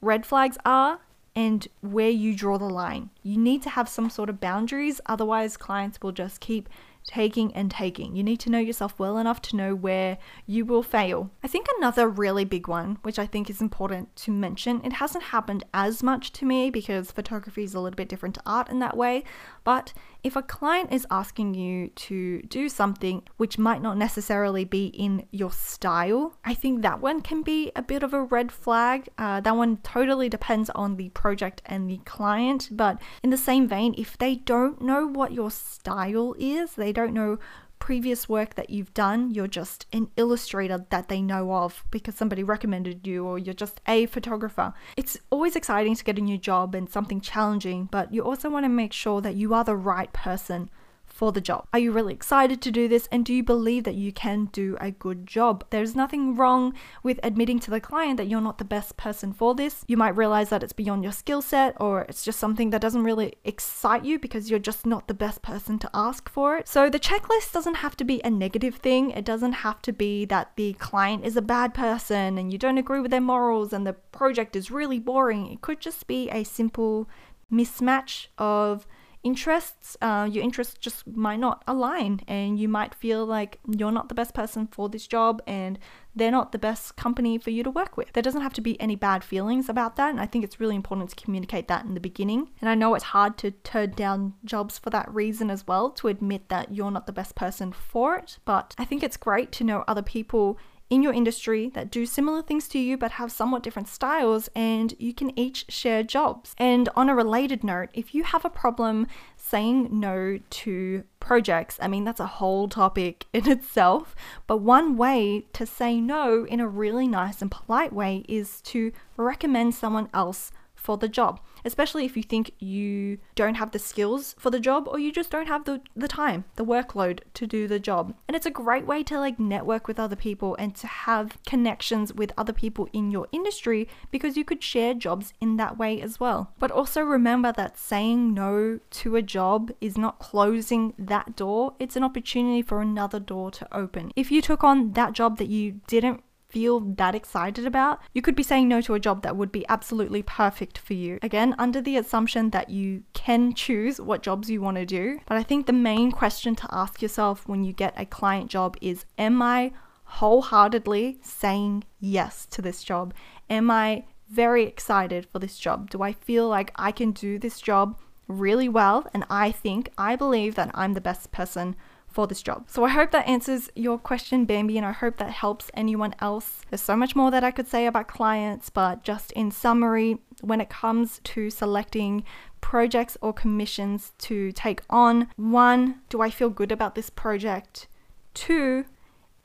red 0.00 0.24
flags 0.24 0.58
are 0.64 1.00
and 1.34 1.66
where 1.80 2.10
you 2.10 2.34
draw 2.34 2.58
the 2.58 2.64
line. 2.64 3.10
You 3.22 3.38
need 3.38 3.62
to 3.62 3.70
have 3.70 3.88
some 3.88 4.10
sort 4.10 4.28
of 4.28 4.40
boundaries, 4.40 5.00
otherwise, 5.06 5.56
clients 5.56 6.00
will 6.02 6.12
just 6.12 6.40
keep 6.40 6.68
taking 7.08 7.52
and 7.54 7.70
taking. 7.70 8.14
You 8.14 8.22
need 8.22 8.38
to 8.40 8.50
know 8.50 8.58
yourself 8.58 8.98
well 8.98 9.16
enough 9.16 9.40
to 9.42 9.56
know 9.56 9.74
where 9.74 10.18
you 10.46 10.64
will 10.66 10.82
fail. 10.82 11.30
I 11.42 11.48
think 11.48 11.66
another 11.78 12.06
really 12.08 12.44
big 12.44 12.68
one, 12.68 12.98
which 13.02 13.18
I 13.18 13.26
think 13.26 13.48
is 13.48 13.62
important 13.62 14.14
to 14.16 14.30
mention, 14.30 14.82
it 14.84 14.92
hasn't 14.92 15.24
happened 15.24 15.64
as 15.72 16.02
much 16.02 16.32
to 16.34 16.44
me 16.44 16.68
because 16.70 17.10
photography 17.10 17.64
is 17.64 17.74
a 17.74 17.80
little 17.80 17.96
bit 17.96 18.10
different 18.10 18.34
to 18.34 18.42
art 18.44 18.68
in 18.68 18.78
that 18.80 18.96
way, 18.96 19.24
but 19.68 19.92
if 20.24 20.34
a 20.34 20.40
client 20.40 20.94
is 20.94 21.06
asking 21.10 21.52
you 21.52 21.88
to 21.88 22.40
do 22.40 22.70
something 22.70 23.22
which 23.36 23.58
might 23.58 23.82
not 23.82 23.98
necessarily 23.98 24.64
be 24.64 24.86
in 24.86 25.26
your 25.30 25.52
style, 25.52 26.38
I 26.42 26.54
think 26.54 26.80
that 26.80 27.02
one 27.02 27.20
can 27.20 27.42
be 27.42 27.70
a 27.76 27.82
bit 27.82 28.02
of 28.02 28.14
a 28.14 28.22
red 28.22 28.50
flag. 28.50 29.10
Uh, 29.18 29.42
that 29.42 29.54
one 29.54 29.76
totally 29.82 30.30
depends 30.30 30.70
on 30.70 30.96
the 30.96 31.10
project 31.10 31.60
and 31.66 31.86
the 31.90 31.98
client, 32.06 32.70
but 32.70 32.98
in 33.22 33.28
the 33.28 33.36
same 33.36 33.68
vein, 33.68 33.94
if 33.98 34.16
they 34.16 34.36
don't 34.36 34.80
know 34.80 35.06
what 35.06 35.32
your 35.32 35.50
style 35.50 36.34
is, 36.38 36.76
they 36.76 36.90
don't 36.90 37.12
know 37.12 37.38
previous 37.78 38.28
work 38.28 38.54
that 38.54 38.70
you've 38.70 38.94
done, 38.94 39.30
you're 39.30 39.46
just 39.46 39.86
an 39.92 40.10
illustrator 40.16 40.86
that 40.90 41.08
they 41.08 41.22
know 41.22 41.52
of 41.52 41.84
because 41.90 42.14
somebody 42.14 42.42
recommended 42.42 43.06
you, 43.06 43.24
or 43.24 43.38
you're 43.38 43.54
just 43.54 43.80
a 43.86 44.06
photographer. 44.06 44.72
It's 44.96 45.16
always 45.30 45.56
exciting 45.56 45.94
to 45.94 46.04
get 46.04 46.18
a 46.18 46.22
new 46.22 46.38
job 46.38 46.74
and 46.74 46.88
something 46.88 47.20
challenging, 47.20 47.88
but 47.90 48.12
you 48.12 48.22
also 48.22 48.50
want 48.50 48.64
to 48.64 48.68
make 48.68 48.92
sure 48.92 49.20
that 49.20 49.36
you 49.36 49.54
are 49.54 49.64
the 49.64 49.76
right 49.76 50.12
person 50.12 50.70
for 51.18 51.32
the 51.32 51.40
job? 51.40 51.66
Are 51.72 51.80
you 51.80 51.90
really 51.90 52.14
excited 52.14 52.62
to 52.62 52.70
do 52.70 52.86
this? 52.86 53.08
And 53.10 53.24
do 53.24 53.34
you 53.34 53.42
believe 53.42 53.82
that 53.82 53.96
you 53.96 54.12
can 54.12 54.44
do 54.52 54.76
a 54.80 54.92
good 54.92 55.26
job? 55.26 55.64
There's 55.70 55.96
nothing 55.96 56.36
wrong 56.36 56.74
with 57.02 57.18
admitting 57.24 57.58
to 57.60 57.72
the 57.72 57.80
client 57.80 58.18
that 58.18 58.28
you're 58.28 58.40
not 58.40 58.58
the 58.58 58.64
best 58.64 58.96
person 58.96 59.32
for 59.32 59.52
this. 59.52 59.84
You 59.88 59.96
might 59.96 60.16
realize 60.16 60.48
that 60.50 60.62
it's 60.62 60.72
beyond 60.72 61.02
your 61.02 61.12
skill 61.12 61.42
set 61.42 61.74
or 61.80 62.02
it's 62.02 62.22
just 62.24 62.38
something 62.38 62.70
that 62.70 62.80
doesn't 62.80 63.02
really 63.02 63.34
excite 63.44 64.04
you 64.04 64.20
because 64.20 64.48
you're 64.48 64.60
just 64.60 64.86
not 64.86 65.08
the 65.08 65.14
best 65.14 65.42
person 65.42 65.80
to 65.80 65.90
ask 65.92 66.28
for 66.28 66.56
it. 66.56 66.68
So 66.68 66.88
the 66.88 67.00
checklist 67.00 67.52
doesn't 67.52 67.78
have 67.82 67.96
to 67.96 68.04
be 68.04 68.20
a 68.22 68.30
negative 68.30 68.76
thing. 68.76 69.10
It 69.10 69.24
doesn't 69.24 69.64
have 69.66 69.82
to 69.82 69.92
be 69.92 70.24
that 70.26 70.52
the 70.54 70.74
client 70.74 71.24
is 71.24 71.36
a 71.36 71.42
bad 71.42 71.74
person 71.74 72.38
and 72.38 72.52
you 72.52 72.58
don't 72.58 72.78
agree 72.78 73.00
with 73.00 73.10
their 73.10 73.20
morals 73.20 73.72
and 73.72 73.84
the 73.84 73.94
project 73.94 74.54
is 74.54 74.70
really 74.70 75.00
boring. 75.00 75.50
It 75.50 75.62
could 75.62 75.80
just 75.80 76.06
be 76.06 76.30
a 76.30 76.44
simple 76.44 77.08
mismatch 77.52 78.28
of 78.36 78.86
interests, 79.22 79.96
uh, 80.00 80.28
your 80.30 80.44
interests 80.44 80.76
just 80.78 81.06
might 81.06 81.40
not 81.40 81.62
align, 81.66 82.20
and 82.28 82.58
you 82.58 82.68
might 82.68 82.94
feel 82.94 83.26
like 83.26 83.58
you're 83.66 83.92
not 83.92 84.08
the 84.08 84.14
best 84.14 84.34
person 84.34 84.66
for 84.66 84.88
this 84.88 85.06
job 85.06 85.42
and 85.46 85.78
they're 86.14 86.30
not 86.30 86.52
the 86.52 86.58
best 86.58 86.96
company 86.96 87.38
for 87.38 87.50
you 87.50 87.62
to 87.62 87.70
work 87.70 87.96
with. 87.96 88.12
There 88.12 88.22
doesn't 88.22 88.40
have 88.42 88.52
to 88.54 88.60
be 88.60 88.80
any 88.80 88.96
bad 88.96 89.22
feelings 89.22 89.68
about 89.68 89.96
that, 89.96 90.10
and 90.10 90.20
I 90.20 90.26
think 90.26 90.44
it's 90.44 90.60
really 90.60 90.74
important 90.74 91.10
to 91.10 91.16
communicate 91.16 91.68
that 91.68 91.84
in 91.84 91.94
the 91.94 92.00
beginning. 92.00 92.50
And 92.60 92.68
I 92.68 92.74
know 92.74 92.94
it's 92.94 93.04
hard 93.04 93.38
to 93.38 93.50
turn 93.52 93.92
down 93.92 94.34
jobs 94.44 94.78
for 94.78 94.90
that 94.90 95.12
reason 95.12 95.50
as 95.50 95.66
well, 95.66 95.90
to 95.90 96.08
admit 96.08 96.48
that 96.48 96.74
you're 96.74 96.90
not 96.90 97.06
the 97.06 97.12
best 97.12 97.34
person 97.34 97.72
for 97.72 98.16
it, 98.16 98.38
but 98.44 98.74
I 98.78 98.84
think 98.84 99.02
it's 99.02 99.16
great 99.16 99.52
to 99.52 99.64
know 99.64 99.84
other 99.86 100.02
people 100.02 100.58
in 100.90 101.02
your 101.02 101.12
industry 101.12 101.70
that 101.74 101.90
do 101.90 102.06
similar 102.06 102.42
things 102.42 102.68
to 102.68 102.78
you 102.78 102.96
but 102.96 103.12
have 103.12 103.30
somewhat 103.30 103.62
different 103.62 103.88
styles, 103.88 104.48
and 104.54 104.94
you 104.98 105.12
can 105.12 105.38
each 105.38 105.66
share 105.68 106.02
jobs. 106.02 106.54
And 106.58 106.88
on 106.96 107.08
a 107.08 107.14
related 107.14 107.62
note, 107.62 107.90
if 107.92 108.14
you 108.14 108.24
have 108.24 108.44
a 108.44 108.50
problem 108.50 109.06
saying 109.36 109.88
no 109.90 110.38
to 110.50 111.04
projects, 111.20 111.78
I 111.80 111.88
mean, 111.88 112.04
that's 112.04 112.20
a 112.20 112.26
whole 112.26 112.68
topic 112.68 113.26
in 113.32 113.48
itself, 113.50 114.14
but 114.46 114.58
one 114.58 114.96
way 114.96 115.44
to 115.52 115.66
say 115.66 116.00
no 116.00 116.44
in 116.44 116.60
a 116.60 116.68
really 116.68 117.06
nice 117.06 117.42
and 117.42 117.50
polite 117.50 117.92
way 117.92 118.24
is 118.28 118.60
to 118.62 118.92
recommend 119.16 119.74
someone 119.74 120.08
else 120.14 120.52
for 120.74 120.96
the 120.96 121.08
job, 121.08 121.40
especially 121.64 122.04
if 122.04 122.16
you 122.16 122.22
think 122.22 122.52
you 122.58 123.18
don't 123.34 123.56
have 123.56 123.72
the 123.72 123.78
skills 123.78 124.34
for 124.38 124.50
the 124.50 124.60
job 124.60 124.88
or 124.88 124.98
you 124.98 125.12
just 125.12 125.30
don't 125.30 125.48
have 125.48 125.64
the, 125.64 125.80
the 125.96 126.08
time, 126.08 126.44
the 126.56 126.64
workload 126.64 127.20
to 127.34 127.46
do 127.46 127.66
the 127.66 127.78
job. 127.78 128.14
And 128.26 128.36
it's 128.36 128.46
a 128.46 128.50
great 128.50 128.86
way 128.86 129.02
to 129.04 129.18
like 129.18 129.38
network 129.38 129.88
with 129.88 129.98
other 129.98 130.16
people 130.16 130.56
and 130.56 130.74
to 130.76 130.86
have 130.86 131.38
connections 131.46 132.12
with 132.12 132.32
other 132.36 132.52
people 132.52 132.88
in 132.92 133.10
your 133.10 133.26
industry 133.32 133.88
because 134.10 134.36
you 134.36 134.44
could 134.44 134.62
share 134.62 134.94
jobs 134.94 135.32
in 135.40 135.56
that 135.56 135.78
way 135.78 136.00
as 136.00 136.20
well. 136.20 136.52
But 136.58 136.70
also 136.70 137.02
remember 137.02 137.52
that 137.52 137.78
saying 137.78 138.34
no 138.34 138.80
to 138.90 139.16
a 139.16 139.22
job 139.22 139.70
is 139.80 139.96
not 139.96 140.18
closing 140.18 140.94
that 140.98 141.36
door, 141.36 141.74
it's 141.78 141.96
an 141.96 142.04
opportunity 142.04 142.62
for 142.62 142.80
another 142.80 143.20
door 143.20 143.50
to 143.52 143.76
open. 143.76 144.12
If 144.16 144.30
you 144.30 144.42
took 144.42 144.64
on 144.64 144.92
that 144.92 145.12
job 145.12 145.38
that 145.38 145.48
you 145.48 145.80
didn't 145.86 146.22
feel 146.48 146.80
that 146.80 147.14
excited 147.14 147.66
about, 147.66 148.00
you 148.14 148.22
could 148.22 148.34
be 148.34 148.42
saying 148.42 148.68
no 148.68 148.80
to 148.80 148.94
a 148.94 149.00
job 149.00 149.22
that 149.22 149.36
would 149.36 149.52
be 149.52 149.66
absolutely 149.68 150.22
perfect 150.22 150.78
for 150.78 150.94
you. 150.94 151.18
Again, 151.22 151.54
under 151.58 151.80
the 151.80 151.96
assumption 151.96 152.50
that 152.50 152.70
you 152.70 153.02
can 153.12 153.54
choose 153.54 154.00
what 154.00 154.22
jobs 154.22 154.50
you 154.50 154.60
want 154.60 154.76
to 154.78 154.86
do. 154.86 155.20
But 155.26 155.36
I 155.36 155.42
think 155.42 155.66
the 155.66 155.72
main 155.72 156.10
question 156.10 156.54
to 156.56 156.68
ask 156.70 157.02
yourself 157.02 157.46
when 157.46 157.64
you 157.64 157.72
get 157.72 157.94
a 157.96 158.06
client 158.06 158.50
job 158.50 158.76
is 158.80 159.04
Am 159.18 159.42
I 159.42 159.72
wholeheartedly 160.04 161.18
saying 161.22 161.84
yes 162.00 162.46
to 162.46 162.62
this 162.62 162.82
job? 162.82 163.12
Am 163.50 163.70
I 163.70 164.04
very 164.30 164.64
excited 164.64 165.26
for 165.26 165.38
this 165.38 165.58
job? 165.58 165.90
Do 165.90 166.02
I 166.02 166.12
feel 166.12 166.48
like 166.48 166.72
I 166.76 166.92
can 166.92 167.12
do 167.12 167.38
this 167.38 167.60
job 167.60 167.98
really 168.26 168.68
well? 168.68 169.06
And 169.12 169.24
I 169.28 169.52
think, 169.52 169.90
I 169.98 170.16
believe 170.16 170.54
that 170.54 170.70
I'm 170.74 170.94
the 170.94 171.00
best 171.00 171.30
person 171.30 171.76
for 172.08 172.26
this 172.26 172.42
job. 172.42 172.64
So 172.68 172.84
I 172.84 172.88
hope 172.88 173.10
that 173.12 173.28
answers 173.28 173.70
your 173.76 173.98
question, 173.98 174.44
Bambi, 174.44 174.76
and 174.76 174.86
I 174.86 174.92
hope 174.92 175.18
that 175.18 175.30
helps 175.30 175.70
anyone 175.74 176.14
else. 176.20 176.62
There's 176.70 176.80
so 176.80 176.96
much 176.96 177.14
more 177.14 177.30
that 177.30 177.44
I 177.44 177.50
could 177.50 177.68
say 177.68 177.86
about 177.86 178.08
clients, 178.08 178.70
but 178.70 179.04
just 179.04 179.30
in 179.32 179.50
summary, 179.50 180.18
when 180.40 180.60
it 180.60 180.68
comes 180.68 181.20
to 181.24 181.50
selecting 181.50 182.24
projects 182.60 183.16
or 183.20 183.32
commissions 183.32 184.12
to 184.18 184.52
take 184.52 184.82
on, 184.90 185.28
one, 185.36 186.00
do 186.08 186.20
I 186.20 186.30
feel 186.30 186.50
good 186.50 186.72
about 186.72 186.94
this 186.94 187.10
project? 187.10 187.86
Two, 188.34 188.84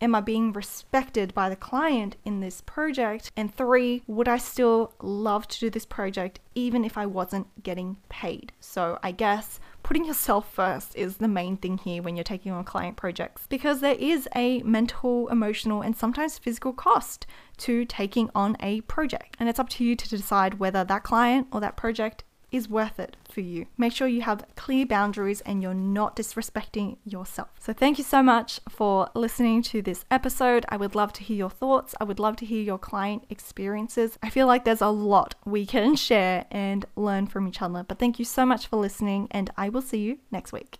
am 0.04 0.14
I 0.14 0.20
being 0.20 0.52
respected 0.52 1.34
by 1.34 1.50
the 1.50 1.56
client 1.56 2.18
in 2.26 2.42
this 2.42 2.60
project? 2.60 3.32
And 3.38 3.56
three, 3.56 4.04
would 4.06 4.28
I 4.28 4.38
still 4.38 4.94
love 5.02 5.48
to 5.48 5.60
do 5.60 5.70
this 5.70 5.86
project 5.86 6.42
even 6.54 6.84
if 6.84 6.98
I 6.98 7.06
wasn't 7.06 7.64
getting 7.64 7.96
paid? 8.10 8.52
So 8.60 9.00
I 9.02 9.12
guess 9.12 9.62
putting 9.82 10.04
yourself 10.12 10.54
first 10.54 10.94
is 10.96 11.18
the 11.18 11.30
main 11.30 11.56
thing 11.56 11.78
here 11.78 12.04
when 12.04 12.18
you're 12.18 12.24
taking 12.26 12.52
on 12.52 12.66
client 12.66 12.98
projects 12.98 13.48
because 13.48 13.80
there 13.80 13.96
is 13.96 14.28
a 14.36 14.62
mental, 14.64 15.30
emotional, 15.30 15.82
and 15.82 15.96
sometimes 15.96 16.38
physical 16.38 16.74
cost 16.74 17.26
to 17.60 17.86
taking 17.86 18.30
on 18.36 18.58
a 18.60 18.82
project. 18.82 19.38
And 19.40 19.48
it's 19.48 19.60
up 19.60 19.70
to 19.70 19.86
you 19.86 19.96
to 19.96 20.10
decide 20.10 20.56
whether 20.56 20.84
that 20.84 21.04
client 21.04 21.48
or 21.54 21.62
that 21.62 21.78
project 21.78 22.26
is 22.54 22.70
worth 22.70 23.00
it 23.00 23.18
for 23.30 23.42
you. 23.42 23.66
Make 23.78 23.92
sure 23.92 24.08
you 24.08 24.22
have 24.22 24.46
clear 24.56 24.86
boundaries 24.86 25.42
and 25.42 25.62
you're 25.62 25.74
not 25.74 26.16
disrespecting 26.16 26.98
yourself. 27.04 27.50
So, 27.60 27.74
thank 27.74 27.98
you 27.98 28.04
so 28.04 28.24
much 28.24 28.62
for 28.70 29.10
listening 29.14 29.64
to 29.64 29.82
this 29.82 30.06
episode. 30.10 30.66
I 30.70 30.78
would 30.78 30.96
love 30.96 31.12
to 31.14 31.24
hear 31.24 31.36
your 31.36 31.50
thoughts. 31.50 31.96
I 32.00 32.06
would 32.06 32.20
love 32.20 32.36
to 32.38 32.46
hear 32.46 32.62
your 32.62 32.78
client 32.78 33.26
experiences. 33.30 34.18
I 34.22 34.30
feel 34.30 34.48
like 34.48 34.64
there's 34.64 34.82
a 34.82 34.88
lot 34.88 35.36
we 35.46 35.66
can 35.66 35.96
share 35.96 36.46
and 36.52 36.86
learn 36.96 37.28
from 37.28 37.48
each 37.48 37.62
other. 37.62 37.84
But 37.84 38.00
thank 38.00 38.20
you 38.20 38.26
so 38.26 38.46
much 38.46 38.68
for 38.68 38.78
listening, 38.78 39.28
and 39.32 39.50
I 39.58 39.70
will 39.70 39.82
see 39.82 40.00
you 40.00 40.20
next 40.32 40.54
week. 40.54 40.70